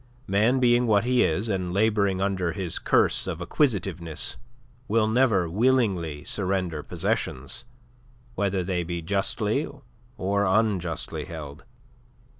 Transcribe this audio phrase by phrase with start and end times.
[0.25, 4.37] Man being what he is, and labouring under his curse of acquisitiveness,
[4.87, 7.65] will never willingly surrender possessions,
[8.33, 9.69] whether they be justly
[10.17, 11.65] or unjustly held.